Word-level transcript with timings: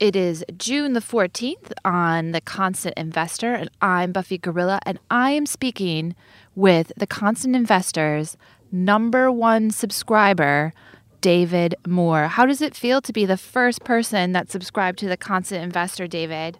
It 0.00 0.16
is 0.16 0.42
June 0.56 0.94
the 0.94 1.00
14th 1.00 1.72
on 1.84 2.30
The 2.30 2.40
Constant 2.40 2.96
Investor, 2.96 3.52
and 3.52 3.70
I'm 3.82 4.12
Buffy 4.12 4.38
Gorilla, 4.38 4.80
and 4.86 4.98
I 5.10 5.32
am 5.32 5.44
speaking 5.44 6.16
with 6.54 6.90
The 6.96 7.06
Constant 7.06 7.54
Investor's 7.54 8.38
number 8.72 9.30
one 9.30 9.70
subscriber, 9.70 10.72
David 11.20 11.74
Moore. 11.86 12.28
How 12.28 12.46
does 12.46 12.62
it 12.62 12.74
feel 12.74 13.02
to 13.02 13.12
be 13.12 13.26
the 13.26 13.36
first 13.36 13.84
person 13.84 14.32
that 14.32 14.50
subscribed 14.50 14.98
to 15.00 15.06
The 15.06 15.18
Constant 15.18 15.62
Investor, 15.62 16.06
David? 16.06 16.58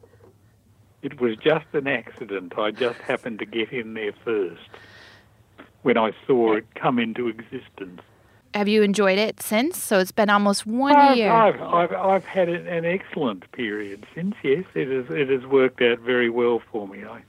It 1.00 1.18
was 1.18 1.38
just 1.38 1.64
an 1.72 1.86
accident. 1.86 2.58
I 2.58 2.72
just 2.72 2.98
happened 2.98 3.38
to 3.38 3.46
get 3.46 3.72
in 3.72 3.94
there 3.94 4.12
first 4.22 4.68
when 5.80 5.96
I 5.96 6.12
saw 6.26 6.56
it 6.56 6.66
come 6.74 6.98
into 6.98 7.28
existence. 7.28 8.02
Have 8.54 8.66
you 8.66 8.82
enjoyed 8.82 9.18
it 9.18 9.40
since? 9.40 9.80
So 9.82 10.00
it's 10.00 10.10
been 10.10 10.28
almost 10.28 10.66
one 10.66 10.96
I've, 10.96 11.16
year. 11.16 11.30
I've, 11.30 11.60
I've, 11.60 11.92
I've 11.92 12.24
had 12.24 12.48
an 12.48 12.84
excellent 12.84 13.50
period 13.52 14.06
since. 14.14 14.34
Yes, 14.42 14.64
it 14.74 14.88
has 14.88 15.16
it 15.16 15.28
has 15.28 15.46
worked 15.46 15.80
out 15.82 16.00
very 16.00 16.28
well 16.28 16.60
for 16.72 16.88
me. 16.88 17.04
I 17.04 17.22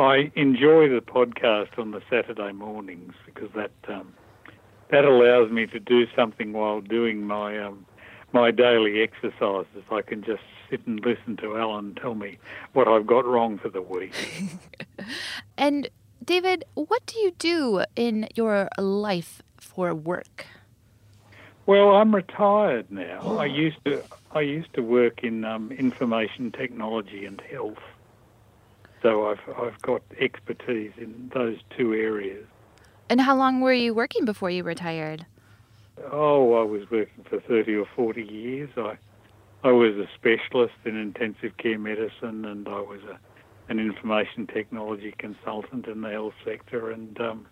I 0.00 0.32
enjoy 0.36 0.88
the 0.88 1.00
podcast 1.00 1.78
on 1.78 1.90
the 1.90 2.00
Saturday 2.08 2.52
mornings 2.52 3.12
because 3.26 3.50
that 3.54 3.72
um, 3.88 4.14
that 4.90 5.04
allows 5.04 5.50
me 5.50 5.66
to 5.66 5.78
do 5.78 6.06
something 6.16 6.52
while 6.54 6.80
doing 6.80 7.26
my 7.26 7.58
um, 7.58 7.84
my 8.32 8.50
daily 8.50 9.02
exercises. 9.02 9.82
I 9.90 10.00
can 10.00 10.22
just 10.22 10.42
sit 10.70 10.86
and 10.86 10.98
listen 11.04 11.36
to 11.38 11.58
Alan 11.58 11.94
tell 11.94 12.14
me 12.14 12.38
what 12.72 12.88
I've 12.88 13.06
got 13.06 13.26
wrong 13.26 13.58
for 13.58 13.68
the 13.68 13.82
week. 13.82 14.14
and 15.58 15.88
David, 16.24 16.64
what 16.74 17.04
do 17.06 17.18
you 17.20 17.32
do 17.38 17.84
in 17.96 18.28
your 18.34 18.68
life 18.78 19.42
for 19.78 19.94
work? 19.94 20.44
Well, 21.66 21.90
I'm 21.90 22.12
retired 22.12 22.90
now. 22.90 23.38
I 23.38 23.46
used 23.46 23.76
to 23.84 24.02
I 24.32 24.40
used 24.40 24.74
to 24.74 24.82
work 24.82 25.22
in 25.22 25.44
um, 25.44 25.70
information 25.70 26.50
technology 26.50 27.24
and 27.24 27.40
health, 27.42 27.84
so 29.02 29.28
I've 29.28 29.44
I've 29.56 29.80
got 29.82 30.02
expertise 30.18 30.90
in 30.98 31.30
those 31.32 31.58
two 31.76 31.94
areas. 31.94 32.44
And 33.08 33.20
how 33.20 33.36
long 33.36 33.60
were 33.60 33.72
you 33.72 33.94
working 33.94 34.24
before 34.24 34.50
you 34.50 34.64
retired? 34.64 35.26
Oh, 36.10 36.54
I 36.54 36.64
was 36.64 36.82
working 36.90 37.24
for 37.30 37.38
thirty 37.42 37.76
or 37.76 37.86
forty 37.94 38.24
years. 38.24 38.70
I 38.76 38.98
I 39.62 39.70
was 39.70 39.94
a 39.94 40.08
specialist 40.16 40.74
in 40.86 40.96
intensive 40.96 41.56
care 41.56 41.78
medicine, 41.78 42.44
and 42.44 42.66
I 42.66 42.80
was 42.80 43.02
a 43.04 43.16
an 43.70 43.78
information 43.78 44.48
technology 44.48 45.14
consultant 45.18 45.86
in 45.86 46.00
the 46.00 46.10
health 46.10 46.34
sector, 46.44 46.90
and 46.90 47.20
um, 47.20 47.46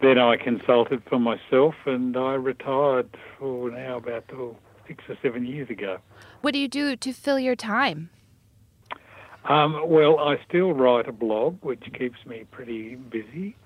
then 0.00 0.18
I 0.18 0.36
consulted 0.36 1.02
for 1.08 1.18
myself 1.18 1.74
and 1.86 2.16
I 2.16 2.34
retired 2.34 3.16
for 3.38 3.70
now 3.70 3.96
about 3.96 4.24
oh, 4.32 4.56
six 4.86 5.04
or 5.08 5.16
seven 5.22 5.44
years 5.46 5.70
ago. 5.70 5.98
What 6.42 6.52
do 6.52 6.58
you 6.58 6.68
do 6.68 6.96
to 6.96 7.12
fill 7.12 7.38
your 7.38 7.56
time? 7.56 8.10
Um, 9.48 9.88
well, 9.88 10.18
I 10.18 10.36
still 10.48 10.72
write 10.72 11.08
a 11.08 11.12
blog, 11.12 11.62
which 11.62 11.84
keeps 11.96 12.18
me 12.26 12.44
pretty 12.50 12.96
busy, 12.96 13.56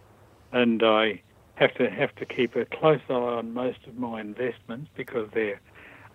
and 0.52 0.82
I 0.82 1.22
have 1.54 1.74
to 1.74 1.88
have 1.88 2.14
to 2.16 2.26
keep 2.26 2.54
a 2.54 2.66
close 2.66 3.00
eye 3.08 3.14
on 3.14 3.54
most 3.54 3.78
of 3.86 3.96
my 3.96 4.20
investments 4.20 4.90
because 4.96 5.28
they're 5.32 5.60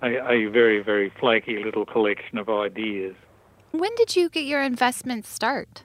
a, 0.03 0.17
a 0.27 0.45
very 0.47 0.83
very 0.83 1.11
flaky 1.19 1.63
little 1.63 1.85
collection 1.85 2.37
of 2.37 2.49
ideas. 2.49 3.15
When 3.71 3.93
did 3.95 4.15
you 4.15 4.29
get 4.29 4.45
your 4.45 4.61
investments 4.61 5.29
start? 5.29 5.84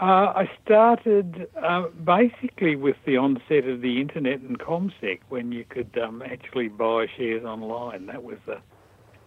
Uh, 0.00 0.32
I 0.34 0.50
started 0.64 1.46
uh, 1.62 1.88
basically 1.88 2.74
with 2.74 2.96
the 3.04 3.18
onset 3.18 3.66
of 3.66 3.82
the 3.82 4.00
internet 4.00 4.40
and 4.40 4.58
CommSec 4.58 5.20
when 5.28 5.52
you 5.52 5.66
could 5.68 5.98
um, 6.02 6.22
actually 6.22 6.68
buy 6.68 7.06
shares 7.18 7.44
online. 7.44 8.06
That 8.06 8.22
was 8.22 8.38
the 8.46 8.60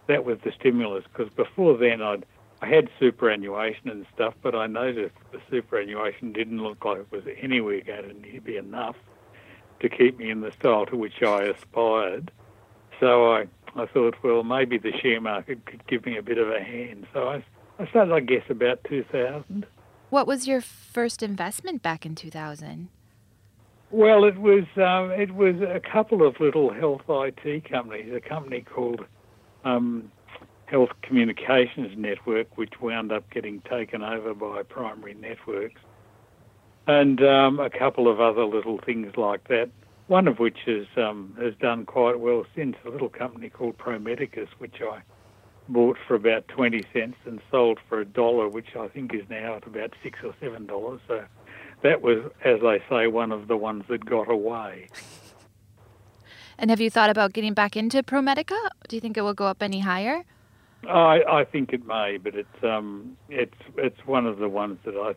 that 0.08 0.24
was 0.24 0.38
the 0.44 0.50
stimulus. 0.58 1.04
Because 1.04 1.32
before 1.32 1.78
then, 1.78 2.02
I'd 2.02 2.26
I 2.60 2.66
had 2.66 2.90
superannuation 2.98 3.88
and 3.88 4.04
stuff, 4.12 4.34
but 4.42 4.56
I 4.56 4.66
noticed 4.66 5.14
the 5.30 5.40
superannuation 5.48 6.32
didn't 6.32 6.60
look 6.60 6.84
like 6.84 6.98
it 6.98 7.12
was 7.12 7.22
anywhere 7.40 7.80
going 7.80 8.22
to 8.22 8.40
be 8.40 8.56
enough 8.56 8.96
to 9.78 9.88
keep 9.88 10.18
me 10.18 10.28
in 10.28 10.40
the 10.40 10.50
style 10.50 10.86
to 10.86 10.96
which 10.96 11.22
I 11.22 11.44
aspired. 11.44 12.32
So 12.98 13.32
I 13.32 13.46
I 13.76 13.86
thought, 13.86 14.16
well, 14.24 14.42
maybe 14.42 14.78
the 14.78 14.92
share 14.98 15.20
market 15.20 15.64
could 15.66 15.86
give 15.86 16.04
me 16.04 16.16
a 16.16 16.22
bit 16.22 16.38
of 16.38 16.50
a 16.50 16.60
hand. 16.60 17.06
So 17.12 17.28
I 17.28 17.44
I 17.78 17.86
started, 17.86 18.12
I 18.12 18.20
guess, 18.20 18.42
about 18.50 18.82
2000. 18.88 19.66
What 20.14 20.28
was 20.28 20.46
your 20.46 20.60
first 20.60 21.24
investment 21.24 21.82
back 21.82 22.06
in 22.06 22.14
2000? 22.14 22.88
Well, 23.90 24.24
it 24.24 24.38
was 24.38 24.62
um, 24.76 25.10
it 25.10 25.34
was 25.34 25.56
a 25.60 25.80
couple 25.80 26.24
of 26.24 26.38
little 26.38 26.72
health 26.72 27.00
IT 27.08 27.68
companies. 27.68 28.14
A 28.14 28.20
company 28.20 28.60
called 28.60 29.00
um, 29.64 30.12
Health 30.66 30.90
Communications 31.02 31.98
Network, 31.98 32.56
which 32.56 32.74
wound 32.80 33.10
up 33.10 33.28
getting 33.30 33.60
taken 33.62 34.04
over 34.04 34.34
by 34.34 34.62
Primary 34.62 35.14
Networks, 35.14 35.80
and 36.86 37.20
um, 37.20 37.58
a 37.58 37.68
couple 37.68 38.06
of 38.06 38.20
other 38.20 38.44
little 38.44 38.78
things 38.86 39.16
like 39.16 39.48
that. 39.48 39.68
One 40.06 40.28
of 40.28 40.38
which 40.38 40.58
has 40.66 40.86
um, 40.96 41.36
has 41.40 41.54
done 41.60 41.86
quite 41.86 42.20
well 42.20 42.46
since. 42.54 42.76
A 42.86 42.88
little 42.88 43.08
company 43.08 43.50
called 43.50 43.78
Pro 43.78 43.98
Medicus, 43.98 44.48
which 44.58 44.76
I 44.80 45.02
bought 45.68 45.96
for 46.06 46.14
about 46.14 46.46
20 46.48 46.84
cents 46.92 47.16
and 47.24 47.40
sold 47.50 47.78
for 47.88 48.00
a 48.00 48.04
dollar, 48.04 48.48
which 48.48 48.76
I 48.76 48.88
think 48.88 49.14
is 49.14 49.22
now 49.28 49.56
at 49.56 49.66
about 49.66 49.94
six 50.02 50.18
or 50.22 50.34
seven 50.40 50.66
dollars. 50.66 51.00
So 51.08 51.24
that 51.82 52.02
was, 52.02 52.30
as 52.44 52.60
they 52.60 52.82
say, 52.88 53.06
one 53.06 53.32
of 53.32 53.48
the 53.48 53.56
ones 53.56 53.84
that 53.88 54.04
got 54.04 54.30
away. 54.30 54.88
And 56.58 56.70
have 56.70 56.80
you 56.80 56.88
thought 56.88 57.10
about 57.10 57.32
getting 57.32 57.52
back 57.52 57.76
into 57.76 58.02
Pro 58.02 58.22
Medicus? 58.22 58.56
Do 58.88 58.96
you 58.96 59.00
think 59.00 59.16
it 59.16 59.22
will 59.22 59.34
go 59.34 59.46
up 59.46 59.62
any 59.62 59.80
higher? 59.80 60.24
I, 60.88 61.22
I 61.28 61.44
think 61.44 61.72
it 61.72 61.86
may, 61.86 62.18
but 62.22 62.34
it's 62.34 62.62
um, 62.62 63.16
it's 63.28 63.56
it's 63.76 63.98
one 64.06 64.26
of 64.26 64.38
the 64.38 64.48
ones 64.48 64.78
that 64.84 64.94
I 64.94 65.14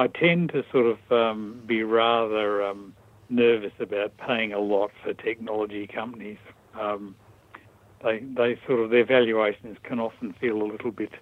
I 0.00 0.06
tend 0.06 0.50
to 0.52 0.64
sort 0.70 0.86
of 0.86 1.12
um, 1.12 1.62
be 1.66 1.82
rather 1.82 2.62
um, 2.62 2.94
nervous 3.28 3.72
about 3.80 4.16
paying 4.18 4.52
a 4.52 4.60
lot 4.60 4.90
for 5.02 5.14
technology 5.14 5.86
companies. 5.86 6.38
Um, 6.78 7.16
they 8.02 8.20
they 8.20 8.58
sort 8.66 8.80
of 8.80 8.90
their 8.90 9.04
valuations 9.04 9.76
can 9.82 10.00
often 10.00 10.32
feel 10.34 10.62
a 10.62 10.64
little 10.64 10.90
bit 10.90 11.12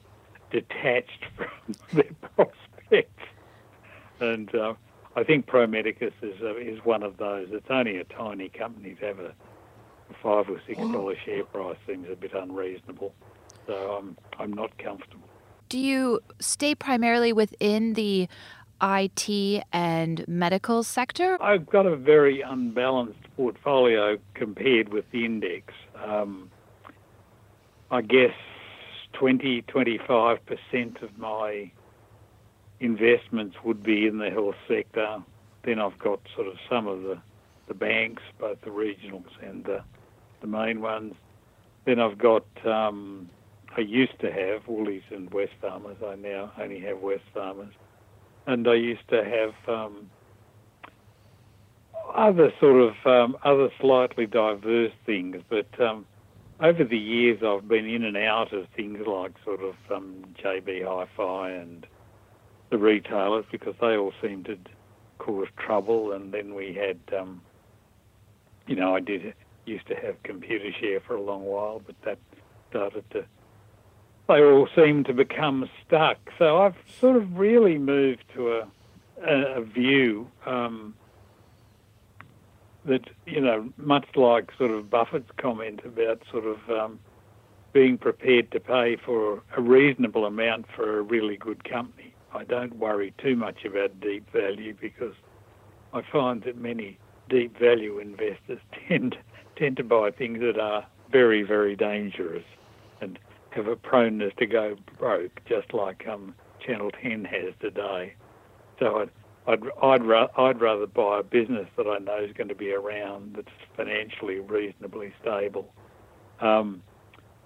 detached 0.50 1.24
from 1.36 1.74
their 1.92 2.10
prospects, 2.34 3.24
and 4.20 4.54
uh, 4.54 4.74
I 5.16 5.24
think 5.24 5.46
Pro 5.46 5.66
Medicus 5.66 6.14
is 6.22 6.40
uh, 6.42 6.56
is 6.56 6.84
one 6.84 7.02
of 7.02 7.16
those. 7.16 7.48
It's 7.50 7.70
only 7.70 7.96
a 7.96 8.04
tiny 8.04 8.48
company 8.48 8.94
to 9.00 9.06
have 9.06 9.18
a 9.18 9.34
five 10.22 10.48
or 10.48 10.60
six 10.66 10.78
dollar 10.78 11.14
share 11.24 11.44
price 11.44 11.76
seems 11.86 12.08
a 12.10 12.16
bit 12.16 12.32
unreasonable, 12.34 13.14
so 13.66 13.98
I'm 13.98 14.16
I'm 14.38 14.52
not 14.52 14.76
comfortable. 14.78 15.28
Do 15.68 15.78
you 15.78 16.20
stay 16.40 16.74
primarily 16.74 17.32
within 17.32 17.92
the 17.92 18.28
IT 18.80 19.64
and 19.72 20.26
medical 20.26 20.82
sector? 20.82 21.36
I've 21.42 21.66
got 21.66 21.84
a 21.84 21.96
very 21.96 22.40
unbalanced 22.40 23.18
portfolio 23.36 24.16
compared 24.34 24.90
with 24.90 25.04
the 25.10 25.24
index. 25.24 25.74
Um, 26.02 26.50
I 27.90 28.02
guess 28.02 28.34
20, 29.14 29.62
25% 29.62 31.02
of 31.02 31.18
my 31.18 31.70
investments 32.80 33.56
would 33.64 33.82
be 33.82 34.06
in 34.06 34.18
the 34.18 34.30
health 34.30 34.56
sector. 34.68 35.22
Then 35.64 35.78
I've 35.78 35.98
got 35.98 36.20
sort 36.34 36.48
of 36.48 36.54
some 36.68 36.86
of 36.86 37.02
the, 37.02 37.18
the 37.66 37.74
banks, 37.74 38.22
both 38.38 38.60
the 38.60 38.70
regionals 38.70 39.30
and 39.42 39.64
the, 39.64 39.82
the 40.42 40.46
main 40.46 40.80
ones. 40.82 41.14
Then 41.86 41.98
I've 41.98 42.18
got, 42.18 42.44
um, 42.66 43.30
I 43.74 43.80
used 43.80 44.20
to 44.20 44.30
have 44.30 44.68
Woolies 44.68 45.02
and 45.10 45.30
Wesfarmers. 45.30 46.02
I 46.04 46.16
now 46.16 46.52
only 46.60 46.80
have 46.80 46.98
Wesfarmers. 46.98 47.72
And 48.46 48.68
I 48.68 48.74
used 48.74 49.08
to 49.08 49.24
have 49.24 49.74
um, 49.74 50.10
other 52.14 52.52
sort 52.60 52.82
of, 52.82 52.94
um, 53.06 53.36
other 53.44 53.70
slightly 53.80 54.26
diverse 54.26 54.92
things, 55.06 55.36
but 55.48 55.68
um, 55.80 56.06
over 56.60 56.84
the 56.84 56.98
years, 56.98 57.42
I've 57.42 57.68
been 57.68 57.86
in 57.86 58.04
and 58.04 58.16
out 58.16 58.52
of 58.52 58.66
things 58.76 59.06
like 59.06 59.32
sort 59.44 59.60
of 59.62 59.74
um, 59.94 60.24
JB 60.42 60.84
Hi-Fi 60.84 61.50
and 61.50 61.86
the 62.70 62.78
retailers 62.78 63.44
because 63.50 63.74
they 63.80 63.96
all 63.96 64.12
seemed 64.20 64.46
to 64.46 64.58
cause 65.18 65.48
trouble. 65.56 66.12
And 66.12 66.32
then 66.32 66.54
we 66.54 66.74
had, 66.74 66.98
um, 67.18 67.40
you 68.66 68.76
know, 68.76 68.94
I 68.94 69.00
did 69.00 69.34
used 69.66 69.86
to 69.88 69.94
have 69.94 70.22
Computershare 70.22 71.02
for 71.02 71.14
a 71.14 71.22
long 71.22 71.44
while, 71.44 71.82
but 71.84 71.94
that 72.04 72.18
started 72.70 73.04
to. 73.10 73.24
They 74.28 74.42
all 74.42 74.68
seemed 74.76 75.06
to 75.06 75.14
become 75.14 75.68
stuck. 75.86 76.18
So 76.38 76.58
I've 76.58 76.76
sort 77.00 77.16
of 77.16 77.38
really 77.38 77.78
moved 77.78 78.24
to 78.34 78.52
a 78.58 78.68
a, 79.26 79.60
a 79.60 79.64
view. 79.64 80.30
Um, 80.46 80.94
that 82.84 83.10
you 83.26 83.40
know, 83.40 83.70
much 83.76 84.06
like 84.14 84.50
sort 84.56 84.70
of 84.70 84.90
Buffett's 84.90 85.30
comment 85.36 85.80
about 85.84 86.22
sort 86.30 86.44
of 86.44 86.58
um, 86.70 86.98
being 87.72 87.98
prepared 87.98 88.50
to 88.52 88.60
pay 88.60 88.96
for 88.96 89.42
a 89.56 89.60
reasonable 89.60 90.24
amount 90.24 90.66
for 90.74 90.98
a 90.98 91.02
really 91.02 91.36
good 91.36 91.64
company. 91.64 92.14
I 92.34 92.44
don't 92.44 92.76
worry 92.76 93.14
too 93.18 93.36
much 93.36 93.64
about 93.64 94.00
deep 94.00 94.30
value 94.32 94.76
because 94.80 95.14
I 95.92 96.02
find 96.12 96.42
that 96.44 96.56
many 96.56 96.98
deep 97.28 97.58
value 97.58 97.98
investors 97.98 98.60
tend 98.88 99.16
tend 99.56 99.76
to 99.76 99.84
buy 99.84 100.10
things 100.10 100.38
that 100.40 100.58
are 100.58 100.86
very, 101.10 101.42
very 101.42 101.74
dangerous 101.74 102.44
and 103.00 103.18
have 103.50 103.66
a 103.66 103.74
proneness 103.76 104.32
to 104.38 104.46
go 104.46 104.76
broke, 104.98 105.40
just 105.48 105.74
like 105.74 106.06
um, 106.06 106.34
Channel 106.64 106.90
10 107.02 107.24
has 107.24 107.54
today. 107.60 108.14
So 108.78 109.00
I'd, 109.00 109.10
I'd, 109.48 109.62
I'd, 109.82 110.04
ra- 110.04 110.28
I'd 110.36 110.60
rather 110.60 110.86
buy 110.86 111.20
a 111.20 111.22
business 111.22 111.66
that 111.78 111.86
I 111.86 111.98
know 111.98 112.22
is 112.22 112.32
going 112.36 112.48
to 112.48 112.54
be 112.54 112.72
around 112.72 113.34
that's 113.34 113.48
financially 113.76 114.40
reasonably 114.40 115.14
stable 115.22 115.72
um, 116.40 116.82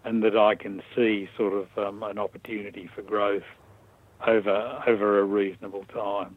and 0.04 0.22
that 0.24 0.36
I 0.36 0.56
can 0.56 0.82
see 0.96 1.28
sort 1.36 1.52
of 1.52 1.68
um, 1.78 2.02
an 2.02 2.18
opportunity 2.18 2.90
for 2.94 3.02
growth 3.02 3.44
over 4.26 4.82
over 4.86 5.20
a 5.20 5.24
reasonable 5.24 5.84
time. 5.94 6.36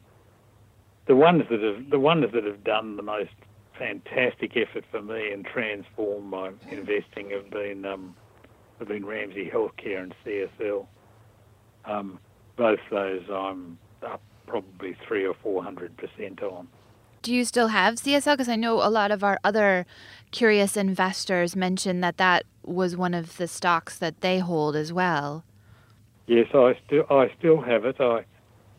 The 1.08 1.16
ones 1.16 1.44
that 1.50 1.62
have 1.62 1.90
the 1.90 2.00
ones 2.00 2.26
that 2.34 2.44
have 2.44 2.64
done 2.64 2.96
the 2.96 3.04
most 3.04 3.32
fantastic 3.78 4.56
effort 4.56 4.86
for 4.92 5.02
me 5.02 5.32
and 5.32 5.46
transformed 5.46 6.30
my 6.30 6.52
investing 6.72 7.32
have 7.32 7.50
been 7.50 7.86
um, 7.86 8.16
have 8.78 8.88
been 8.88 9.06
Ramsay 9.06 9.50
Healthcare 9.52 10.04
and 10.04 10.14
CSL. 10.26 10.86
Um, 11.86 12.20
both 12.56 12.80
those 12.92 13.22
I'm 13.32 13.78
up 14.06 14.22
probably 14.46 14.96
three 15.08 15.26
or 15.26 15.34
four 15.34 15.64
hundred 15.64 15.96
percent 15.98 16.42
on. 16.42 16.68
Do 17.22 17.34
you 17.34 17.44
still 17.46 17.70
have 17.70 17.96
CSL? 17.96 18.34
Because 18.34 18.50
I 18.50 18.56
know 18.56 18.76
a 18.76 18.90
lot 18.90 19.12
of 19.12 19.24
our 19.24 19.40
other 19.44 19.86
curious 20.32 20.78
investors 20.78 21.56
mentioned 21.56 22.04
that 22.04 22.18
that 22.18 22.46
was 22.64 22.96
one 22.96 23.14
of 23.14 23.38
the 23.38 23.48
stocks 23.48 23.98
that 23.98 24.22
they 24.22 24.40
hold 24.40 24.76
as 24.76 24.94
well. 24.94 25.44
Yes, 26.28 26.48
I 26.54 26.78
still 26.86 27.06
I 27.10 27.32
still 27.38 27.62
have 27.62 27.86
it. 27.86 28.00
I 28.00 28.26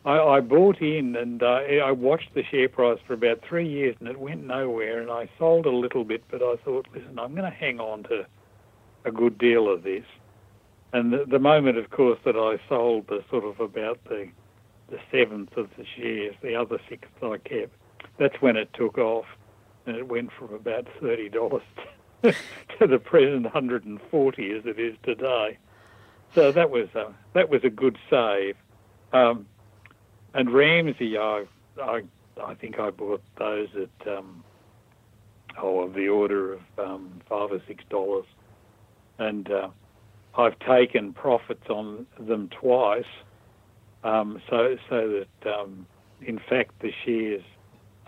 I, 0.07 0.37
I 0.37 0.39
bought 0.39 0.81
in 0.81 1.17
and 1.17 1.43
uh, 1.43 1.59
I 1.83 1.91
watched 1.91 2.33
the 2.33 2.43
share 2.43 2.69
price 2.69 2.97
for 3.05 3.13
about 3.13 3.41
three 3.47 3.67
years 3.67 3.93
and 3.99 4.07
it 4.07 4.17
went 4.17 4.47
nowhere. 4.47 5.01
And 5.01 5.11
I 5.11 5.29
sold 5.37 5.65
a 5.65 5.71
little 5.71 6.05
bit, 6.05 6.23
but 6.31 6.41
I 6.41 6.55
thought, 6.63 6.87
listen, 6.93 7.19
I'm 7.19 7.35
going 7.35 7.51
to 7.51 7.57
hang 7.57 7.81
on 7.81 8.03
to 8.03 8.25
a 9.03 9.11
good 9.11 9.37
deal 9.37 9.69
of 9.69 9.83
this. 9.83 10.05
And 10.93 11.11
the, 11.11 11.25
the 11.27 11.39
moment, 11.39 11.77
of 11.77 11.89
course, 11.89 12.19
that 12.23 12.37
I 12.37 12.57
sold 12.69 13.07
the 13.07 13.21
sort 13.29 13.43
of 13.43 13.59
about 13.59 14.01
the 14.05 14.29
the 14.89 14.99
seventh 15.11 15.55
of 15.57 15.69
the 15.77 15.85
shares, 15.95 16.35
the 16.41 16.55
other 16.55 16.79
sixth 16.89 17.11
I 17.21 17.37
kept, 17.37 17.73
that's 18.17 18.41
when 18.41 18.55
it 18.57 18.69
took 18.73 18.97
off, 18.97 19.25
and 19.85 19.95
it 19.95 20.07
went 20.07 20.31
from 20.31 20.53
about 20.53 20.87
thirty 21.01 21.29
dollars 21.29 21.63
to 22.23 22.87
the 22.87 22.99
present 22.99 23.45
hundred 23.47 23.85
and 23.85 23.99
forty 24.09 24.51
as 24.51 24.65
it 24.65 24.79
is 24.79 24.95
today. 25.03 25.57
So 26.35 26.51
that 26.51 26.69
was 26.69 26.87
a, 26.95 27.13
that 27.33 27.49
was 27.49 27.63
a 27.63 27.69
good 27.69 27.97
save. 28.09 28.55
Um, 29.13 29.45
and 30.33 30.53
Ramsay, 30.53 31.17
I, 31.17 31.45
I 31.81 32.01
I 32.43 32.53
think 32.55 32.79
I 32.79 32.89
bought 32.91 33.21
those 33.37 33.69
at 33.75 34.07
um, 34.07 34.43
oh 35.57 35.81
of 35.81 35.93
the 35.93 36.07
order 36.09 36.53
of 36.53 36.61
um, 36.77 37.21
five 37.27 37.51
or 37.51 37.61
six 37.67 37.83
dollars, 37.89 38.25
and 39.17 39.49
uh, 39.51 39.69
I've 40.37 40.57
taken 40.59 41.13
profits 41.13 41.69
on 41.69 42.05
them 42.19 42.49
twice, 42.49 43.05
um, 44.03 44.41
so 44.49 44.77
so 44.89 45.23
that 45.43 45.53
um, 45.53 45.85
in 46.21 46.39
fact 46.49 46.79
the 46.81 46.91
shares 47.05 47.43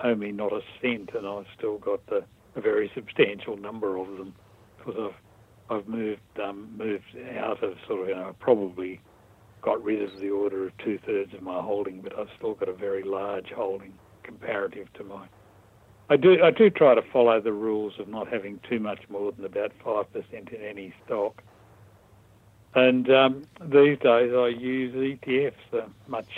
owe 0.03 0.15
me 0.15 0.31
not 0.31 0.53
a 0.53 0.61
cent, 0.81 1.11
and 1.13 1.27
I've 1.27 1.45
still 1.57 1.77
got 1.77 2.05
the, 2.07 2.23
a 2.55 2.61
very 2.61 2.91
substantial 2.95 3.57
number 3.57 3.97
of 3.97 4.07
them 4.17 4.33
because 4.77 4.95
I've 4.97 5.77
I've 5.77 5.87
moved 5.87 6.21
um, 6.43 6.73
moved 6.77 7.03
out 7.37 7.63
of 7.63 7.75
sort 7.87 8.03
of 8.03 8.07
you 8.09 8.15
know 8.15 8.35
probably 8.39 9.01
got 9.61 9.83
rid 9.83 10.01
of 10.01 10.19
the 10.19 10.29
order 10.29 10.67
of 10.67 10.77
two 10.77 10.99
thirds 11.05 11.33
of 11.33 11.41
my 11.41 11.61
holding, 11.61 12.01
but 12.01 12.17
I've 12.17 12.29
still 12.37 12.53
got 12.53 12.69
a 12.69 12.73
very 12.73 13.03
large 13.03 13.49
holding 13.55 13.93
comparative 14.23 14.91
to 14.93 15.03
my. 15.03 15.27
I 16.09 16.17
do 16.17 16.41
I 16.43 16.51
do 16.51 16.69
try 16.69 16.95
to 16.95 17.01
follow 17.13 17.39
the 17.41 17.53
rules 17.53 17.93
of 17.99 18.07
not 18.07 18.31
having 18.31 18.59
too 18.69 18.79
much 18.79 18.99
more 19.09 19.31
than 19.31 19.45
about 19.45 19.71
five 19.83 20.11
percent 20.11 20.49
in 20.49 20.61
any 20.61 20.93
stock. 21.05 21.43
And 22.75 23.09
um, 23.09 23.43
these 23.61 23.97
days 23.99 24.31
I 24.35 24.47
use 24.47 24.93
ETFs 24.93 25.53
uh, 25.73 25.87
much. 26.07 26.29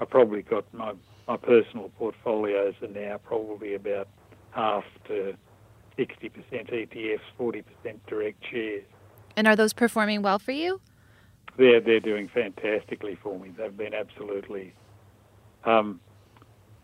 I 0.00 0.04
probably 0.04 0.42
got 0.42 0.64
my 0.72 0.92
my 1.28 1.36
personal 1.36 1.90
portfolios 1.96 2.74
are 2.82 2.88
now 2.88 3.16
probably 3.18 3.74
about 3.74 4.08
half 4.50 4.82
to 5.06 5.36
60% 5.96 6.32
ETFs, 6.50 7.20
40% 7.38 7.62
direct 8.08 8.44
shares. 8.50 8.82
And 9.36 9.46
are 9.46 9.54
those 9.54 9.72
performing 9.72 10.22
well 10.22 10.40
for 10.40 10.50
you? 10.50 10.80
They're, 11.56 11.80
they're 11.80 12.00
doing 12.00 12.28
fantastically 12.34 13.16
for 13.22 13.38
me. 13.38 13.52
They've 13.56 13.76
been 13.76 13.94
absolutely. 13.94 14.74
Um, 15.64 16.00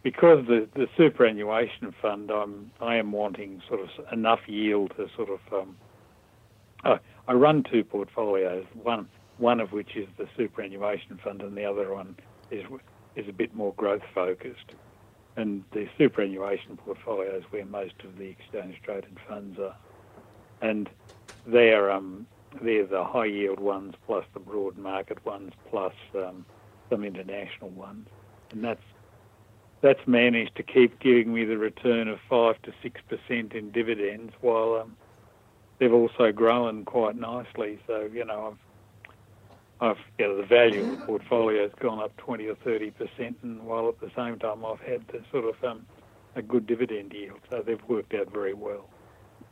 because 0.05 0.47
the, 0.47 0.69
the 0.77 0.87
superannuation 0.97 1.93
fund, 2.01 2.31
I'm, 2.31 2.71
I 2.81 2.97
am 2.97 3.11
wanting 3.11 3.63
sort 3.69 3.81
of 3.81 3.89
enough 4.13 4.41
yield 4.47 4.93
to 4.97 5.09
sort 5.17 5.31
of. 5.31 5.41
Um, 5.53 5.77
I, 6.85 6.99
I 7.29 7.33
run 7.33 7.65
two 7.71 7.85
portfolios, 7.85 8.65
one, 8.83 9.09
one 9.39 9.61
of 9.61 9.73
which 9.73 9.97
is 9.97 10.07
the 10.19 10.29
superannuation 10.37 11.19
fund, 11.23 11.43
and 11.43 11.57
the 11.57 11.65
other 11.65 11.93
one 11.93 12.17
is, 12.51 12.65
is 13.17 13.29
a 13.29 13.33
bit 13.33 13.55
more 13.55 13.75
growth 13.75 14.03
focused 14.15 14.73
and 15.37 15.63
the 15.73 15.87
superannuation 15.99 16.77
portfolio 16.79 17.37
is 17.37 17.45
where 17.51 17.67
most 17.67 17.95
of 18.05 18.17
the 18.19 18.25
exchange 18.25 18.81
traded 18.83 19.19
funds 19.29 19.59
are. 19.59 19.77
And 20.63 20.89
they're, 21.47 21.91
um, 21.91 22.27
they're 22.63 22.87
the 22.87 23.05
high 23.05 23.27
yield 23.27 23.61
ones 23.61 23.95
plus 24.07 24.25
the 24.33 24.41
broad 24.41 24.79
market 24.79 25.25
ones 25.27 25.53
plus 25.71 25.93
um, 26.15 26.47
some 26.91 27.05
international 27.05 27.71
ones. 27.71 28.09
And 28.51 28.65
that's, 28.65 28.83
that's 29.83 30.01
managed 30.07 30.57
to 30.57 30.63
keep 30.63 30.99
giving 31.01 31.35
me 31.35 31.45
the 31.45 31.59
return 31.59 32.09
of 32.09 32.19
5 32.31 32.57
to 32.63 32.73
6% 32.83 33.55
in 33.55 33.71
dividends 33.73 34.33
while 34.41 34.81
um, 34.83 34.97
they've 35.79 35.93
also 35.93 36.33
grown 36.33 36.85
quite 36.85 37.17
nicely. 37.17 37.79
So, 37.87 38.09
you 38.13 38.25
know, 38.25 38.49
I've 38.53 38.59
I've, 39.79 39.99
you 40.19 40.27
know, 40.27 40.37
the 40.39 40.47
value 40.47 40.85
of 40.85 40.91
the 41.01 41.07
portfolio 41.07 41.63
has 41.65 41.73
gone 41.81 42.01
up 42.01 42.17
20 42.17 42.47
or 42.47 42.55
30 42.57 42.91
percent, 42.93 43.37
and 43.43 43.63
while 43.63 43.89
at 43.89 44.01
the 44.01 44.11
same 44.17 44.39
time 44.39 44.65
I've 44.65 44.81
had 44.81 45.07
the 45.09 45.23
sort 45.31 45.45
of 45.45 45.63
um, 45.65 45.87
a 46.35 46.43
good 46.43 46.67
dividend 46.67 47.13
yield, 47.13 47.41
so 47.51 47.63
they've 47.65 47.83
worked 47.89 48.15
out 48.15 48.33
very 48.33 48.55
well. 48.55 48.89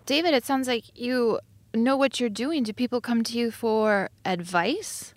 David, 0.06 0.34
it 0.34 0.44
sounds 0.44 0.66
like 0.68 0.98
you 0.98 1.40
know 1.74 1.96
what 1.96 2.20
you're 2.20 2.30
doing. 2.30 2.62
Do 2.62 2.72
people 2.72 3.00
come 3.00 3.22
to 3.24 3.38
you 3.38 3.50
for 3.50 4.10
advice? 4.24 5.14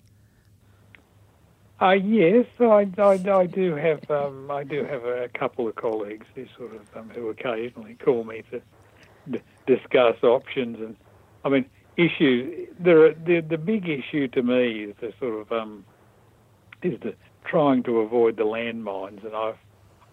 Uh, 1.80 1.92
yes, 1.92 2.46
I, 2.58 2.88
I, 2.98 3.12
I 3.30 3.46
do 3.46 3.76
have 3.76 4.10
um, 4.10 4.50
I 4.50 4.64
do 4.64 4.84
have 4.84 5.04
a 5.04 5.28
couple 5.38 5.68
of 5.68 5.76
colleagues 5.76 6.26
who 6.34 6.44
sort 6.56 6.74
of 6.74 6.82
um, 6.96 7.08
who 7.10 7.28
occasionally 7.28 7.96
call 8.04 8.24
me 8.24 8.42
to 8.50 8.60
d- 9.30 9.40
discuss 9.66 10.22
options, 10.22 10.78
and 10.80 10.96
I 11.44 11.48
mean 11.48 11.64
issue, 11.96 12.66
the, 12.78 13.14
the 13.26 13.40
the 13.40 13.58
big 13.58 13.88
issue 13.88 14.28
to 14.28 14.42
me 14.42 14.84
is 14.84 14.94
the 15.00 15.12
sort 15.18 15.40
of 15.40 15.52
um, 15.52 15.84
is 16.82 16.98
the 17.00 17.14
trying 17.44 17.82
to 17.84 17.98
avoid 18.00 18.36
the 18.36 18.44
landmines, 18.44 19.24
and 19.24 19.34
I've 19.34 19.58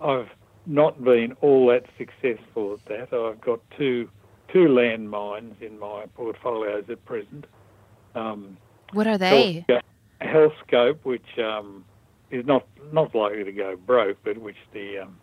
I've 0.02 0.30
not 0.66 1.04
been 1.04 1.34
all 1.42 1.68
that 1.68 1.86
successful 1.98 2.74
at 2.74 2.86
that. 2.86 3.18
I've 3.18 3.42
got 3.42 3.60
two 3.78 4.10
two 4.52 4.68
landmines 4.68 5.62
in 5.62 5.78
my 5.80 6.06
portfolios 6.16 6.86
at 6.90 7.04
present. 7.06 7.46
Um, 8.16 8.58
what 8.94 9.08
are 9.08 9.18
they? 9.18 9.66
Healthscope, 10.22 11.00
which 11.04 11.38
um, 11.38 11.86
is 12.32 12.46
not 12.46 12.66
not 12.92 13.14
likely 13.14 13.44
to 13.44 13.52
go 13.52 13.76
broke, 13.76 14.18
but 14.24 14.38
which 14.38 14.58
the 14.74 15.00
um, 15.00 15.18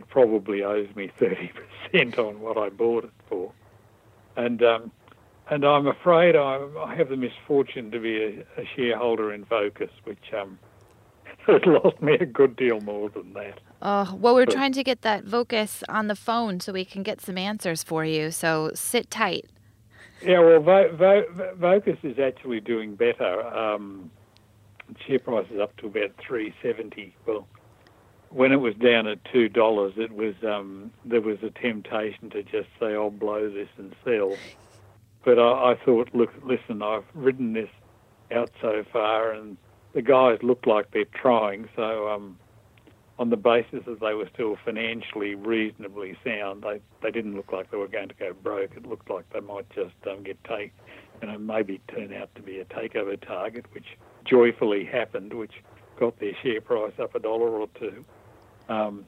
it 0.00 0.08
probably 0.08 0.62
owes 0.62 0.88
me 0.96 1.10
thirty 1.18 1.52
percent 1.92 2.18
on 2.18 2.40
what 2.40 2.56
I 2.56 2.70
bought 2.70 3.04
it 3.04 3.10
for, 3.28 3.52
and 4.36 4.62
um, 4.62 4.90
and 5.50 5.64
I'm 5.64 5.86
afraid 5.86 6.36
I, 6.36 6.60
I 6.78 6.94
have 6.94 7.08
the 7.08 7.16
misfortune 7.16 7.90
to 7.90 8.00
be 8.00 8.16
a, 8.16 8.60
a 8.60 8.64
shareholder 8.76 9.32
in 9.32 9.44
Vocus, 9.44 9.90
which 10.04 10.32
um, 10.38 10.58
has 11.46 11.60
lost 11.66 12.00
me 12.00 12.14
a 12.14 12.26
good 12.26 12.56
deal 12.56 12.80
more 12.80 13.10
than 13.10 13.32
that. 13.34 13.60
Oh, 13.82 14.14
well, 14.14 14.34
we're 14.34 14.46
but, 14.46 14.54
trying 14.54 14.72
to 14.72 14.84
get 14.84 15.02
that 15.02 15.24
Vocus 15.24 15.82
on 15.88 16.06
the 16.06 16.16
phone 16.16 16.60
so 16.60 16.72
we 16.72 16.84
can 16.84 17.02
get 17.02 17.20
some 17.20 17.36
answers 17.36 17.82
for 17.82 18.04
you. 18.04 18.30
So 18.30 18.70
sit 18.74 19.10
tight. 19.10 19.46
Yeah, 20.22 20.40
well, 20.40 20.60
Vo- 20.60 20.96
Vo- 20.96 21.54
Vocus 21.56 21.98
is 22.02 22.18
actually 22.18 22.60
doing 22.60 22.94
better. 22.94 23.46
Um, 23.46 24.10
share 25.06 25.18
price 25.18 25.46
is 25.50 25.60
up 25.60 25.76
to 25.78 25.86
about 25.86 26.12
three 26.26 26.54
seventy. 26.62 27.14
Well, 27.26 27.46
when 28.30 28.52
it 28.52 28.60
was 28.60 28.74
down 28.76 29.06
at 29.08 29.18
two 29.32 29.48
dollars, 29.48 29.94
it 29.96 30.12
was 30.12 30.34
um, 30.46 30.90
there 31.04 31.20
was 31.20 31.38
a 31.42 31.50
temptation 31.50 32.30
to 32.30 32.42
just 32.42 32.68
say, 32.78 32.94
"I'll 32.94 33.10
blow 33.10 33.50
this 33.50 33.68
and 33.76 33.94
sell." 34.04 34.36
But 35.24 35.38
I, 35.38 35.72
I 35.72 35.74
thought, 35.84 36.10
look, 36.14 36.30
listen, 36.42 36.82
I've 36.82 37.04
ridden 37.12 37.52
this 37.52 37.68
out 38.32 38.50
so 38.60 38.84
far, 38.92 39.32
and 39.32 39.56
the 39.92 40.02
guys 40.02 40.38
look 40.42 40.66
like 40.66 40.92
they're 40.92 41.04
trying. 41.04 41.68
So, 41.76 42.08
um, 42.08 42.38
on 43.18 43.28
the 43.28 43.36
basis 43.36 43.80
that 43.86 44.00
they 44.00 44.14
were 44.14 44.28
still 44.32 44.56
financially 44.64 45.34
reasonably 45.34 46.16
sound, 46.24 46.62
they 46.62 46.80
they 47.02 47.10
didn't 47.10 47.34
look 47.34 47.52
like 47.52 47.70
they 47.70 47.76
were 47.76 47.88
going 47.88 48.08
to 48.08 48.14
go 48.14 48.32
broke. 48.32 48.76
It 48.76 48.86
looked 48.86 49.10
like 49.10 49.28
they 49.32 49.40
might 49.40 49.68
just 49.70 49.94
um, 50.08 50.22
get 50.22 50.42
take, 50.44 50.72
you 51.20 51.28
know, 51.28 51.36
maybe 51.36 51.80
turn 51.88 52.14
out 52.14 52.32
to 52.36 52.42
be 52.42 52.60
a 52.60 52.64
takeover 52.64 53.20
target, 53.20 53.66
which 53.72 53.98
joyfully 54.24 54.84
happened, 54.84 55.34
which 55.34 55.54
got 55.98 56.18
their 56.20 56.32
share 56.42 56.60
price 56.60 56.92
up 57.00 57.16
a 57.16 57.18
dollar 57.18 57.48
or 57.48 57.68
two. 57.78 58.04
Um, 58.70 59.04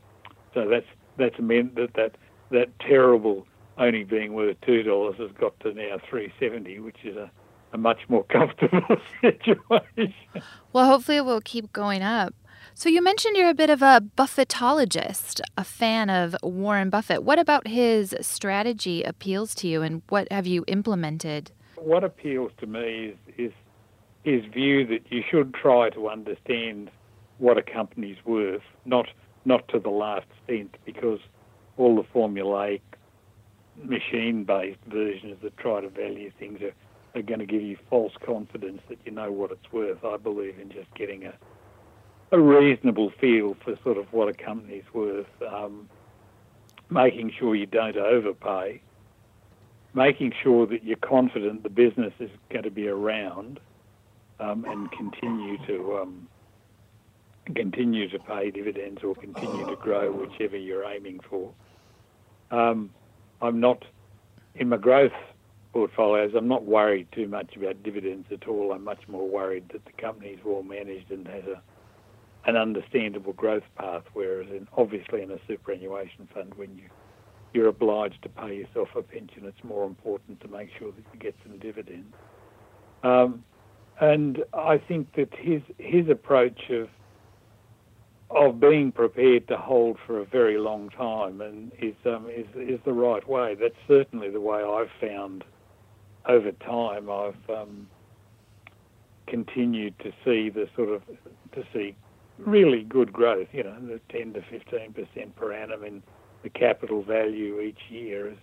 so 0.52 0.68
that's 0.68 0.86
that's 1.16 1.38
meant 1.38 1.76
that 1.76 1.94
that 1.94 2.16
that 2.50 2.78
terrible 2.80 3.46
only 3.78 4.04
being 4.04 4.34
worth 4.34 4.60
two 4.60 4.82
dollars 4.82 5.14
has 5.18 5.30
got 5.32 5.58
to 5.60 5.72
now 5.72 5.98
three 6.10 6.32
seventy, 6.38 6.78
which 6.80 6.98
is 7.04 7.16
a, 7.16 7.30
a 7.72 7.78
much 7.78 8.00
more 8.08 8.24
comfortable 8.30 8.96
situation. 9.20 10.14
Well, 10.72 10.86
hopefully 10.86 11.18
it 11.18 11.24
will 11.24 11.40
keep 11.40 11.72
going 11.72 12.02
up. 12.02 12.34
So 12.74 12.88
you 12.88 13.02
mentioned 13.02 13.36
you're 13.36 13.50
a 13.50 13.54
bit 13.54 13.70
of 13.70 13.82
a 13.82 14.02
Buffettologist, 14.16 15.40
a 15.56 15.64
fan 15.64 16.08
of 16.10 16.36
Warren 16.42 16.90
Buffett. 16.90 17.22
What 17.22 17.38
about 17.38 17.66
his 17.66 18.14
strategy 18.20 19.02
appeals 19.02 19.54
to 19.56 19.68
you, 19.68 19.82
and 19.82 20.02
what 20.08 20.30
have 20.32 20.46
you 20.46 20.64
implemented? 20.66 21.52
What 21.76 22.04
appeals 22.04 22.52
to 22.58 22.66
me 22.66 23.14
is, 23.36 23.50
is 23.50 23.52
his 24.24 24.44
view 24.52 24.86
that 24.86 25.00
you 25.10 25.22
should 25.28 25.54
try 25.54 25.90
to 25.90 26.08
understand 26.08 26.90
what 27.38 27.58
a 27.58 27.62
company's 27.62 28.18
worth, 28.24 28.62
not 28.84 29.06
not 29.44 29.66
to 29.68 29.78
the 29.78 29.90
last 29.90 30.26
cent, 30.46 30.76
because 30.84 31.20
all 31.76 31.96
the 31.96 32.04
formulaic 32.04 32.80
machine-based 33.82 34.78
versions 34.86 35.36
that 35.42 35.56
try 35.56 35.80
to 35.80 35.88
value 35.88 36.30
things 36.38 36.60
are, 36.62 36.74
are 37.18 37.22
going 37.22 37.40
to 37.40 37.46
give 37.46 37.62
you 37.62 37.76
false 37.88 38.12
confidence 38.24 38.80
that 38.88 38.98
you 39.04 39.12
know 39.12 39.32
what 39.32 39.50
it's 39.50 39.72
worth. 39.72 40.04
I 40.04 40.16
believe 40.16 40.58
in 40.58 40.70
just 40.70 40.92
getting 40.94 41.24
a 41.24 41.32
a 42.32 42.40
reasonable 42.40 43.12
feel 43.20 43.54
for 43.62 43.78
sort 43.84 43.98
of 43.98 44.10
what 44.12 44.26
a 44.26 44.32
company's 44.32 44.84
worth, 44.94 45.26
um, 45.46 45.88
making 46.88 47.30
sure 47.38 47.54
you 47.54 47.66
don't 47.66 47.96
overpay, 47.96 48.80
making 49.92 50.32
sure 50.42 50.66
that 50.66 50.82
you're 50.82 50.96
confident 50.96 51.62
the 51.62 51.68
business 51.68 52.14
is 52.18 52.30
going 52.50 52.64
to 52.64 52.70
be 52.70 52.88
around 52.88 53.60
um, 54.40 54.64
and 54.64 54.90
continue 54.92 55.58
to 55.66 55.98
um, 55.98 56.26
continue 57.54 58.08
to 58.08 58.18
pay 58.18 58.50
dividends 58.50 59.02
or 59.02 59.14
continue 59.14 59.66
to 59.66 59.76
grow, 59.76 60.10
whichever 60.12 60.56
you're 60.56 60.84
aiming 60.84 61.20
for. 61.28 61.52
Um, 62.50 62.90
I'm 63.40 63.60
not 63.60 63.84
in 64.54 64.68
my 64.68 64.76
growth 64.76 65.12
portfolios. 65.72 66.32
I'm 66.36 66.48
not 66.48 66.64
worried 66.64 67.08
too 67.12 67.26
much 67.26 67.56
about 67.56 67.82
dividends 67.82 68.28
at 68.30 68.46
all. 68.46 68.72
I'm 68.72 68.84
much 68.84 69.08
more 69.08 69.28
worried 69.28 69.70
that 69.72 69.84
the 69.84 69.92
company 69.92 70.30
is 70.30 70.40
well 70.44 70.62
managed 70.62 71.10
and 71.10 71.26
has 71.26 71.44
a 71.44 71.62
an 72.44 72.56
understandable 72.56 73.32
growth 73.32 73.62
path. 73.76 74.02
Whereas, 74.14 74.48
in, 74.50 74.66
obviously, 74.76 75.22
in 75.22 75.30
a 75.30 75.38
superannuation 75.46 76.28
fund, 76.34 76.54
when 76.54 76.76
you 76.76 76.84
you're 77.54 77.68
obliged 77.68 78.22
to 78.22 78.28
pay 78.30 78.56
yourself 78.56 78.88
a 78.96 79.02
pension, 79.02 79.44
it's 79.44 79.62
more 79.62 79.84
important 79.84 80.40
to 80.40 80.48
make 80.48 80.70
sure 80.78 80.90
that 80.90 81.04
you 81.12 81.20
get 81.20 81.36
some 81.42 81.58
dividends. 81.58 82.14
Um, 83.02 83.44
and 84.00 84.42
I 84.54 84.78
think 84.78 85.14
that 85.16 85.28
his 85.36 85.62
his 85.78 86.08
approach 86.08 86.70
of 86.70 86.88
of 88.34 88.60
being 88.60 88.92
prepared 88.92 89.48
to 89.48 89.56
hold 89.56 89.98
for 90.06 90.20
a 90.20 90.24
very 90.24 90.58
long 90.58 90.88
time 90.90 91.40
and 91.40 91.72
is 91.80 91.94
um, 92.06 92.28
is 92.28 92.46
is 92.56 92.80
the 92.84 92.92
right 92.92 93.26
way. 93.28 93.54
That's 93.54 93.74
certainly 93.86 94.30
the 94.30 94.40
way 94.40 94.62
I've 94.62 94.90
found 95.00 95.44
over 96.26 96.52
time. 96.52 97.10
I've 97.10 97.50
um, 97.50 97.86
continued 99.26 99.98
to 100.00 100.12
see 100.24 100.50
the 100.50 100.68
sort 100.76 100.88
of 100.90 101.02
to 101.52 101.64
see 101.72 101.96
really 102.38 102.82
good 102.82 103.12
growth, 103.12 103.48
you 103.52 103.62
know, 103.62 103.76
the 103.80 104.00
10 104.10 104.32
to 104.34 104.40
15% 104.40 105.34
per 105.36 105.52
annum 105.52 105.84
in 105.84 106.02
the 106.42 106.50
capital 106.50 107.02
value 107.02 107.60
each 107.60 107.78
year 107.88 108.30
is, 108.30 108.38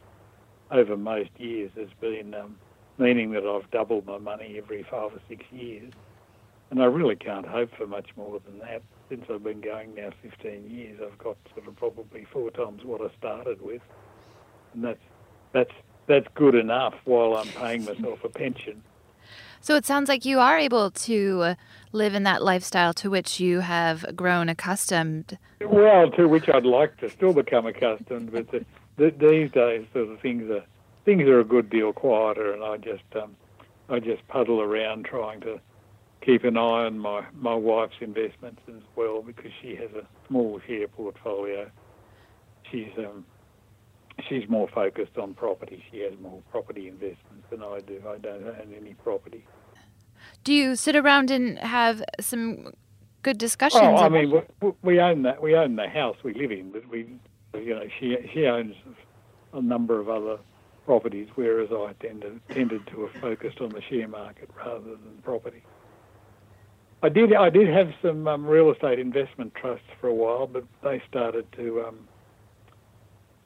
over 0.71 0.95
most 0.95 1.31
years 1.37 1.71
has 1.75 1.89
been 1.99 2.33
um, 2.35 2.55
meaning 2.97 3.31
that 3.31 3.43
I've 3.45 3.69
doubled 3.71 4.05
my 4.05 4.17
money 4.17 4.55
every 4.57 4.83
five 4.83 5.11
or 5.13 5.21
six 5.27 5.43
years. 5.51 5.91
And 6.69 6.81
I 6.81 6.85
really 6.85 7.15
can't 7.15 7.47
hope 7.47 7.71
for 7.77 7.87
much 7.87 8.09
more 8.15 8.39
than 8.45 8.59
that. 8.59 8.83
Since 9.09 9.25
I've 9.29 9.43
been 9.43 9.61
going 9.61 9.95
now 9.95 10.11
15 10.21 10.69
years, 10.69 10.99
I've 11.03 11.17
got 11.17 11.37
sort 11.55 11.67
of 11.67 11.75
probably 11.75 12.25
four 12.31 12.51
times 12.51 12.83
what 12.83 13.01
I 13.01 13.09
started 13.17 13.61
with. 13.61 13.81
And 14.73 14.83
that's, 14.83 15.01
that's, 15.51 15.73
that's 16.07 16.27
good 16.35 16.55
enough 16.55 16.93
while 17.05 17.35
I'm 17.35 17.47
paying 17.47 17.85
myself 17.85 18.23
a 18.23 18.29
pension. 18.29 18.83
So 19.61 19.75
it 19.75 19.85
sounds 19.85 20.07
like 20.07 20.25
you 20.25 20.39
are 20.39 20.57
able 20.57 20.89
to 20.91 21.55
live 21.91 22.15
in 22.15 22.23
that 22.23 22.41
lifestyle 22.41 22.93
to 22.95 23.09
which 23.09 23.39
you 23.39 23.59
have 23.59 24.15
grown 24.15 24.47
accustomed. 24.47 25.37
Well, 25.59 26.09
to 26.11 26.27
which 26.27 26.47
I'd 26.47 26.65
like 26.65 26.97
to 26.97 27.09
still 27.09 27.33
become 27.33 27.65
accustomed, 27.65 28.31
but 28.31 28.49
the, 28.51 28.65
the, 28.97 29.11
these 29.11 29.51
days, 29.51 29.85
sort 29.93 30.09
of 30.09 30.19
things 30.21 30.49
are 30.49 30.63
things 31.03 31.23
are 31.23 31.39
a 31.39 31.43
good 31.43 31.69
deal 31.69 31.91
quieter, 31.91 32.53
and 32.53 32.63
I 32.63 32.77
just 32.77 33.03
um, 33.15 33.35
I 33.89 33.99
just 33.99 34.25
puddle 34.27 34.61
around 34.61 35.05
trying 35.05 35.41
to 35.41 35.59
keep 36.21 36.43
an 36.43 36.57
eye 36.57 36.85
on 36.85 36.99
my 36.99 37.25
my 37.33 37.53
wife's 37.55 37.95
investments 38.01 38.61
as 38.67 38.81
well 38.95 39.21
because 39.21 39.51
she 39.61 39.75
has 39.75 39.91
a 39.91 40.05
small 40.27 40.59
share 40.67 40.87
portfolio. 40.87 41.69
She's 42.71 42.89
um, 42.97 43.25
she's 44.27 44.47
more 44.49 44.67
focused 44.73 45.17
on 45.17 45.33
property. 45.33 45.83
She 45.91 45.99
has 45.99 46.13
more 46.21 46.41
property 46.51 46.87
investments 46.87 47.45
than 47.49 47.63
I 47.63 47.79
do. 47.79 48.01
I 48.07 48.17
don't 48.17 48.43
own 48.43 48.73
any 48.75 48.93
property. 48.95 49.45
Do 50.43 50.53
you 50.53 50.75
sit 50.75 50.95
around 50.95 51.31
and 51.31 51.57
have 51.59 52.03
some 52.19 52.73
good 53.21 53.37
discussions? 53.37 53.83
Oh, 53.83 53.95
I 53.95 54.09
mean, 54.09 54.31
we, 54.61 54.71
we 54.81 54.99
own 54.99 55.23
that. 55.23 55.41
We 55.41 55.55
own 55.55 55.75
the 55.75 55.87
house 55.87 56.17
we 56.23 56.33
live 56.33 56.51
in, 56.51 56.71
but 56.71 56.87
we, 56.89 57.07
you 57.53 57.75
know, 57.75 57.85
she 57.99 58.17
she 58.33 58.45
owns 58.45 58.75
a 59.53 59.61
number 59.61 59.99
of 59.99 60.09
other 60.09 60.37
properties, 60.85 61.27
whereas 61.35 61.69
I 61.71 61.93
tended 62.05 62.39
tended 62.49 62.85
to 62.87 63.05
have 63.05 63.21
focused 63.21 63.61
on 63.61 63.69
the 63.69 63.81
share 63.89 64.07
market 64.07 64.49
rather 64.57 64.79
than 64.81 65.19
property. 65.23 65.63
I 67.01 67.09
did 67.09 67.33
I 67.33 67.49
did 67.49 67.69
have 67.69 67.91
some 68.01 68.27
um, 68.27 68.45
real 68.45 68.71
estate 68.71 68.99
investment 68.99 69.53
trusts 69.55 69.87
for 70.01 70.07
a 70.07 70.13
while, 70.13 70.47
but 70.47 70.65
they 70.83 71.01
started 71.07 71.49
to 71.53 71.85
um, 71.87 72.07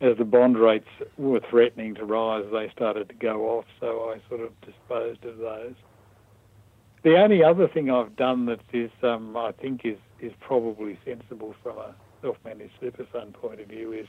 as 0.02 0.18
the 0.18 0.26
bond 0.26 0.58
rates 0.58 0.88
were 1.18 1.40
threatening 1.50 1.96
to 1.96 2.04
rise, 2.04 2.46
they 2.52 2.70
started 2.76 3.08
to 3.08 3.16
go 3.16 3.58
off, 3.58 3.66
so 3.80 4.12
I 4.14 4.28
sort 4.28 4.42
of 4.42 4.50
disposed 4.62 5.24
of 5.24 5.38
those. 5.38 5.76
The 7.04 7.16
only 7.18 7.42
other 7.44 7.68
thing 7.70 7.90
I've 7.90 8.16
done 8.16 8.46
that 8.48 8.60
is, 8.74 8.92
um, 9.02 9.38
I 9.38 9.52
think, 9.54 9.82
is 9.86 9.98
is 10.20 10.32
probably 10.40 10.98
sensible 11.06 11.56
from 11.62 11.78
a 11.78 11.96
self-managed 12.22 12.74
super 12.80 13.06
fund 13.12 13.34
point 13.34 13.60
of 13.60 13.68
view 13.68 13.92
is 13.92 14.08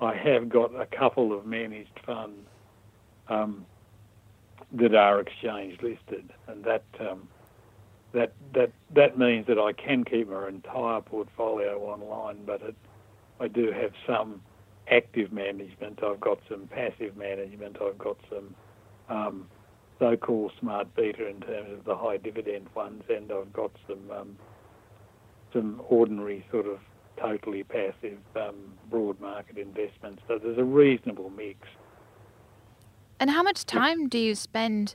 I 0.00 0.14
have 0.14 0.48
got 0.48 0.78
a 0.78 0.86
couple 0.86 1.36
of 1.36 1.44
managed 1.46 1.98
funds 2.04 2.46
um, 3.28 3.66
that 4.72 4.94
are 4.94 5.20
exchange 5.20 5.80
listed, 5.82 6.30
and 6.46 6.62
that 6.64 6.84
um, 7.00 7.28
that 8.12 8.32
that 8.54 8.72
that 8.94 9.18
means 9.18 9.46
that 9.46 9.58
I 9.58 9.72
can 9.72 10.04
keep 10.04 10.28
my 10.30 10.48
entire 10.48 11.00
portfolio 11.00 11.78
online, 11.80 12.44
but 12.44 12.62
it, 12.62 12.74
I 13.40 13.48
do 13.48 13.70
have 13.72 13.92
some 14.06 14.40
active 14.90 15.32
management. 15.32 16.02
I've 16.02 16.20
got 16.20 16.38
some 16.48 16.66
passive 16.68 17.16
management. 17.16 17.76
I've 17.82 17.98
got 17.98 18.16
some 18.30 18.54
um, 19.08 19.48
so-called 19.98 20.52
smart 20.58 20.94
beta 20.94 21.26
in 21.28 21.40
terms 21.40 21.72
of 21.72 21.84
the 21.84 21.96
high 21.96 22.16
dividend 22.16 22.68
ones, 22.74 23.02
and 23.08 23.30
I've 23.30 23.52
got 23.52 23.72
some 23.86 24.10
um, 24.10 24.38
some 25.52 25.82
ordinary 25.88 26.44
sort 26.50 26.66
of 26.66 26.78
totally 27.20 27.64
passive 27.64 28.18
um, 28.36 28.54
broad 28.90 29.20
market 29.20 29.58
investments. 29.58 30.22
So 30.28 30.38
there's 30.38 30.58
a 30.58 30.64
reasonable 30.64 31.30
mix. 31.30 31.66
And 33.20 33.30
how 33.30 33.42
much 33.42 33.66
time 33.66 34.08
do 34.08 34.18
you 34.18 34.34
spend 34.34 34.94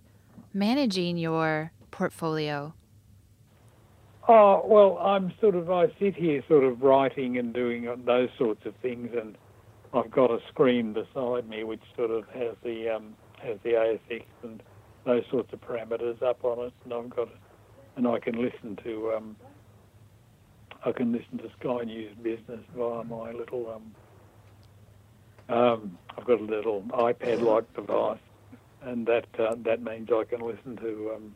managing 0.54 1.18
your 1.18 1.72
portfolio? 1.92 2.74
Oh 4.28 4.62
well, 4.66 4.98
I'm 5.00 5.34
sort 5.42 5.56
of 5.56 5.70
I 5.70 5.88
sit 6.00 6.16
here 6.16 6.42
sort 6.48 6.64
of 6.64 6.82
writing 6.82 7.38
and 7.38 7.54
doing 7.54 7.90
those 8.06 8.30
sorts 8.38 8.66
of 8.66 8.74
things, 8.78 9.10
and 9.20 9.38
I've 9.94 10.12
got 10.12 10.32
a 10.32 10.40
screen 10.48 10.94
beside 10.94 11.48
me 11.50 11.64
which 11.66 11.82
sort 11.98 12.10
of 12.10 12.28
has 12.30 12.56
the 12.64 12.90
um, 12.90 13.16
has 13.42 13.58
the 13.64 13.72
ASX 13.72 14.24
and 14.44 14.64
those 15.06 15.24
sorts 15.30 15.52
of 15.52 15.60
parameters 15.60 16.22
up 16.24 16.46
on 16.46 16.68
it, 16.68 16.74
and 16.86 16.94
I've 16.94 17.10
got 17.10 17.28
and 17.98 18.08
I 18.08 18.20
can 18.20 18.42
listen 18.42 18.78
to 18.84 19.12
um, 19.18 19.36
I 20.86 20.94
can 20.94 21.12
listen 21.12 21.38
to 21.40 21.50
Sky 21.60 21.84
News 21.84 22.16
Business 22.22 22.62
via 22.78 23.04
my 23.04 23.32
little 23.32 23.74
um, 23.76 25.56
um, 25.56 25.98
I've 26.18 26.26
got 26.26 26.40
a 26.40 26.44
little 26.44 26.84
iPad-like 26.92 27.74
device, 27.74 28.20
and 28.84 29.06
that 29.08 29.26
uh, 29.38 29.56
that 29.66 29.82
means 29.84 30.10
I 30.14 30.24
can 30.24 30.40
listen 30.40 30.78
to 30.78 31.12
um, 31.16 31.36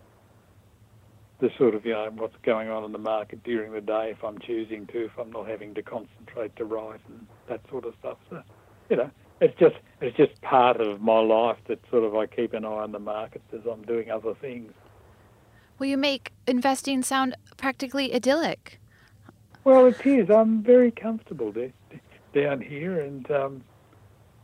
the 1.39 1.51
sort 1.57 1.75
of 1.75 1.85
you 1.85 1.93
know 1.93 2.09
what's 2.15 2.35
going 2.43 2.69
on 2.69 2.83
in 2.83 2.91
the 2.91 2.97
market 2.97 3.43
during 3.43 3.71
the 3.71 3.81
day 3.81 4.11
if 4.11 4.23
I'm 4.23 4.39
choosing 4.39 4.87
to, 4.87 5.05
if 5.05 5.11
I'm 5.19 5.31
not 5.31 5.47
having 5.47 5.73
to 5.75 5.83
concentrate 5.83 6.55
to 6.55 6.65
write 6.65 7.01
and 7.07 7.27
that 7.47 7.61
sort 7.69 7.85
of 7.85 7.93
stuff. 7.99 8.17
So, 8.29 8.41
you 8.89 8.95
know, 8.95 9.11
it's 9.39 9.57
just 9.59 9.75
it's 10.01 10.17
just 10.17 10.39
part 10.41 10.81
of 10.81 11.01
my 11.01 11.19
life 11.19 11.57
that 11.67 11.79
sort 11.89 12.03
of 12.03 12.15
I 12.15 12.25
keep 12.25 12.53
an 12.53 12.65
eye 12.65 12.67
on 12.67 12.91
the 12.91 12.99
markets 12.99 13.45
as 13.53 13.61
I'm 13.69 13.83
doing 13.83 14.09
other 14.09 14.33
things. 14.35 14.71
Well, 15.77 15.87
you 15.87 15.97
make 15.97 16.33
investing 16.47 17.03
sound 17.03 17.35
practically 17.55 18.13
idyllic. 18.13 18.79
Well, 19.63 19.85
it 19.85 20.03
is. 20.05 20.29
I'm 20.29 20.63
very 20.63 20.91
comfortable 20.91 21.53
down 22.33 22.61
here, 22.61 22.99
and 22.99 23.29
um, 23.29 23.63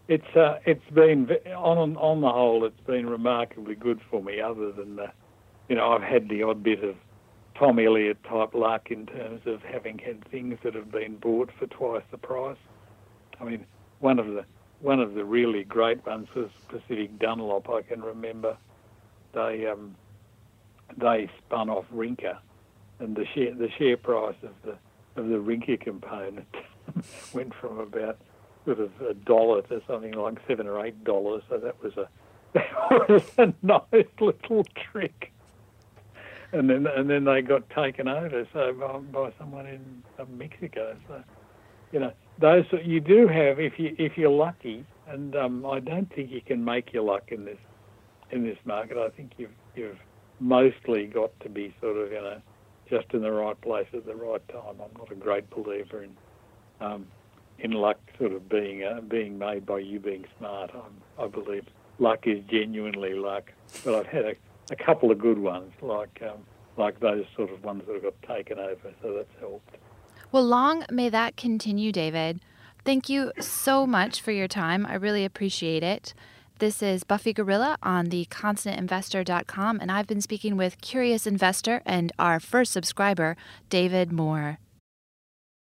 it's 0.08 0.36
uh, 0.36 0.60
it's 0.66 0.88
been 0.94 1.30
on 1.56 1.98
on 1.98 2.22
the 2.22 2.30
whole, 2.30 2.66
it's 2.66 2.80
been 2.82 3.10
remarkably 3.10 3.76
good 3.76 4.00
for 4.12 4.22
me. 4.22 4.42
Other 4.42 4.72
than 4.72 4.98
the 4.98 5.12
you 5.70 5.76
know, 5.76 5.92
I've 5.94 6.04
had 6.04 6.30
the 6.30 6.44
odd 6.44 6.64
bit 6.64 6.84
of 6.84 6.96
Tom 7.56 7.80
Elliott 7.80 8.24
type 8.24 8.54
luck 8.54 8.92
in 8.92 9.06
terms 9.06 9.42
of 9.46 9.62
having 9.62 10.00
had 10.00 10.28
things 10.30 10.58
that 10.64 10.74
have 10.76 10.92
been 10.92 11.18
bought 11.18 11.50
for 11.58 11.68
twice 11.68 12.04
the 12.12 12.18
price. 12.18 12.58
I 13.40 13.44
mean, 13.44 13.66
one 14.00 14.20
of 14.20 14.28
the 14.28 14.46
one 14.82 15.00
of 15.00 15.14
the 15.14 15.24
really 15.24 15.64
great 15.64 16.06
ones 16.06 16.28
was 16.36 16.50
Pacific 16.68 17.18
Dunlop. 17.18 17.70
I 17.70 17.82
can 17.84 18.02
remember 18.02 18.58
they 19.34 19.68
um, 19.68 19.96
they 20.98 21.30
spun 21.46 21.70
off 21.70 21.86
Rinker, 21.94 22.38
and 23.00 23.16
the 23.16 23.26
share 23.34 23.54
the 23.54 23.70
share 23.78 23.98
price 23.98 24.36
of 24.44 24.52
the 24.64 24.78
of 25.22 25.30
the 25.30 25.38
Rinker 25.38 25.80
component 25.80 26.54
went 27.34 27.54
from 27.56 27.80
about 27.80 28.20
sort 28.66 28.80
of 28.80 28.92
a 29.02 29.14
dollar 29.14 29.62
to 29.64 29.82
something 29.88 30.14
like 30.14 30.38
seven 30.48 30.68
or 30.68 30.86
eight 30.86 31.04
dollars. 31.04 31.44
So 31.50 31.58
that 31.58 31.82
was 31.84 31.94
a 31.98 32.08
that 32.54 33.10
was 33.10 33.24
a 33.38 33.54
nice 33.62 34.06
little 34.20 34.66
trick. 34.92 35.33
And 36.54 36.70
then 36.70 36.88
and 36.88 37.10
then 37.10 37.24
they 37.26 37.42
got 37.42 37.68
taken 37.72 38.08
over 38.08 38.48
so 38.54 38.74
by, 38.74 39.00
by 39.00 39.34
someone 39.40 39.66
in 39.66 40.04
Mexico. 40.38 40.96
So 41.08 41.24
you 41.92 42.00
know 42.00 42.14
those 42.40 42.66
you 42.84 43.00
do 43.00 43.28
have 43.28 43.60
if 43.60 43.80
you 43.80 43.96
if 43.98 44.18
you're 44.18 44.30
lucky, 44.30 44.86
and 45.08 45.36
um, 45.36 45.66
I 45.66 45.80
don't 45.80 46.14
think 46.14 46.32
you 46.32 46.42
can 46.42 46.64
make 46.64 46.94
your 46.94 47.04
luck 47.04 47.32
in 47.32 47.46
this 47.46 47.58
in 48.32 48.44
this 48.44 48.58
market. 48.66 48.98
I 48.98 49.10
think 49.10 49.34
you've 49.38 49.52
you've 49.76 49.98
mostly 50.40 51.06
got 51.06 51.32
to 51.42 51.50
be 51.50 51.74
sort 51.82 51.98
of 51.98 52.12
you 52.12 52.22
know 52.22 52.42
just 52.90 53.14
in 53.14 53.22
the 53.22 53.32
right 53.32 53.60
place 53.62 53.88
at 53.94 54.06
the 54.06 54.16
right 54.16 54.46
time. 54.50 54.76
I'm 54.80 54.98
not 54.98 55.12
a 55.12 55.16
great 55.16 55.50
believer 55.50 56.04
in 56.04 56.16
um, 56.82 57.08
in 57.60 57.72
luck 57.72 58.00
sort 58.20 58.34
of 58.34 58.50
being 58.50 58.84
uh, 58.84 59.02
being 59.02 59.38
made 59.38 59.66
by 59.66 59.80
you 59.80 60.00
being 60.00 60.26
smart. 60.38 60.72
I'm, 60.74 61.24
I 61.24 61.28
believe 61.28 61.66
luck 62.00 62.28
is 62.28 62.44
genuinely 62.50 63.14
luck, 63.14 63.52
but 63.84 63.96
I've 63.96 64.08
had 64.08 64.26
a, 64.26 64.36
a 64.72 64.76
couple 64.76 65.12
of 65.12 65.20
good 65.20 65.38
ones 65.38 65.72
like 65.82 66.22
um, 66.24 66.40
like 66.78 67.00
those 67.00 67.26
sort 67.36 67.52
of 67.52 67.64
ones 67.64 67.84
that 67.86 67.94
have 67.94 68.04
got 68.04 68.36
taken 68.36 68.60
over, 68.60 68.94
so 69.02 69.14
that's 69.14 69.40
helped. 69.40 69.76
Well, 70.32 70.46
long 70.46 70.86
may 70.90 71.10
that 71.10 71.38
continue, 71.38 71.92
David. 71.92 72.40
Thank 72.84 73.08
you 73.08 73.32
so 73.40 73.86
much 73.86 74.22
for 74.22 74.32
your 74.32 74.48
time. 74.48 74.86
I 74.86 74.96
really 74.96 75.24
appreciate 75.24 75.84
it. 75.84 76.14
This 76.60 76.82
is 76.82 77.04
Buffy 77.04 77.34
Gorilla 77.34 77.78
on 77.84 78.06
the 78.06 78.26
constantinvestor.com, 78.26 79.80
and 79.80 79.92
I've 79.92 80.08
been 80.08 80.22
speaking 80.22 80.58
with 80.58 80.82
Curious 80.82 81.28
Investor 81.28 81.82
and 81.86 82.12
our 82.18 82.40
first 82.40 82.72
subscriber, 82.72 83.36
David 83.70 84.12
Moore. 84.12 84.60